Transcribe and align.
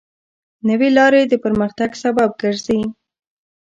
نوې 0.67 0.89
لارې 0.97 1.21
د 1.27 1.33
پرمختګ 1.43 1.89
سبب 2.03 2.29
ګرځي. 2.41 2.81